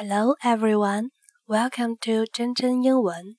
[0.00, 1.10] Hello everyone,
[1.46, 3.36] welcome to 真真英文.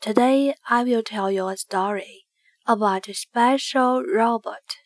[0.00, 2.26] Today I will tell you a story
[2.64, 4.78] about a special robot.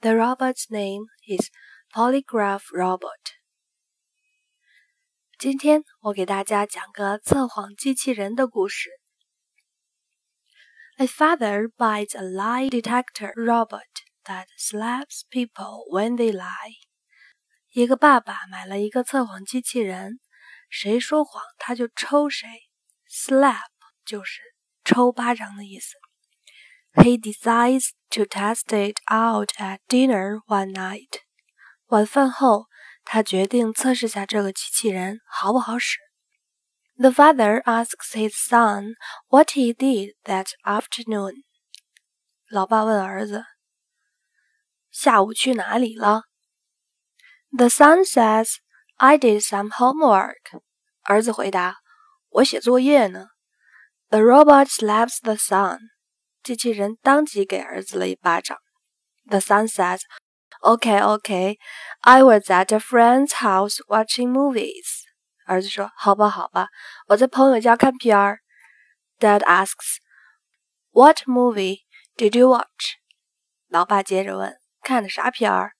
[0.00, 1.50] The robot's name is
[1.94, 3.34] Polygraph Robot.
[5.38, 8.90] 今天我给大家讲个测谎机器人的故事。
[10.98, 16.74] A father buys a lie detector robot that slaps people when they lie.
[17.73, 20.19] 一个爸爸买了一个测谎机器人，
[20.69, 22.47] 谁说谎他就抽谁。
[23.09, 23.69] Slap
[24.03, 24.41] 就是
[24.83, 25.95] 抽巴掌的意思。
[26.95, 31.21] He decides to test it out at dinner one night。
[31.87, 32.65] 晚饭后，
[33.05, 35.97] 他决定测试下这个机器人好不好使。
[36.97, 38.95] The father asks his son
[39.29, 41.43] what he did that afternoon。
[42.49, 43.45] 老爸问儿子
[44.91, 46.23] ：“下午去哪里了？”
[47.56, 48.56] The son says,
[48.96, 50.60] "I did some homework."
[51.02, 53.28] 儿子回答：“我写作业呢。”
[54.10, 55.78] The robot slaps the son.
[56.42, 58.58] 机器人当即给儿子了一巴掌。
[59.28, 60.02] The son says,
[60.60, 61.56] "Okay, okay.
[62.00, 65.02] I was at a friend's house watching movies."
[65.46, 66.68] 儿子说：“好吧，好吧，
[67.08, 68.40] 我在朋友家看片儿。”
[69.18, 69.96] Dad asks,
[70.90, 71.80] "What movie
[72.16, 72.96] did you watch?"
[73.68, 75.72] 老爸接着问：“看的啥片儿？”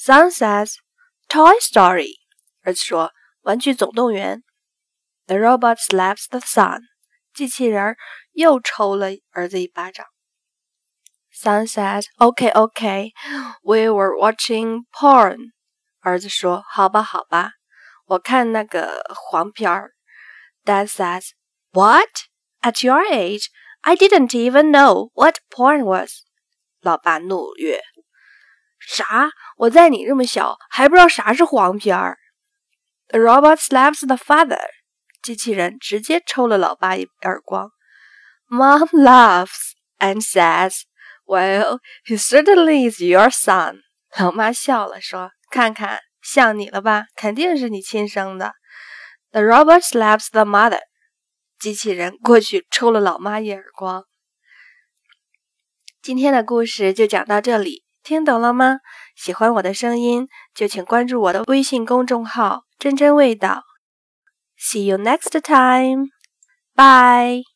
[0.00, 0.74] Son says,
[1.28, 2.14] "Toy Story."
[2.62, 3.08] 儿子说，《
[3.42, 4.38] 玩具总动员》。
[5.26, 6.80] The robot slaps the son.
[7.34, 7.96] 机器人
[8.32, 10.06] 又抽了儿子一巴掌。
[11.32, 13.10] Son says, "Okay, okay.
[13.62, 15.52] We were watching porn."
[16.00, 17.50] 儿子说，好吧，好吧，
[18.06, 19.92] 我看那个黄片儿。
[20.64, 21.30] Dad says,
[21.72, 22.08] "What?
[22.62, 23.48] At your age,
[23.82, 26.22] I didn't even know what porn was."
[26.80, 27.82] 老爸怒曰。
[28.87, 29.29] 啥？
[29.57, 32.17] 我在你这么小还不知道啥是黄片儿
[33.07, 34.61] ？The robot slaps the father。
[35.21, 37.69] 机器人直接抽了老爸一耳光。
[38.49, 40.81] Mom laughs and says,
[41.25, 43.81] "Well, he certainly is your son."
[44.17, 47.05] 老妈笑了说：“看看，像你了吧？
[47.15, 48.55] 肯定是你亲生的。”
[49.31, 50.81] The robot slaps the mother。
[51.59, 54.05] 机器人过去抽了老妈一耳光。
[56.01, 57.83] 今天的故事就讲到这里。
[58.03, 58.79] 听懂了吗？
[59.15, 63.63] 喜欢我的声音，就请关注我的微信公众号“真真味道”。
[64.59, 66.07] See you next time.
[66.75, 67.50] Bye.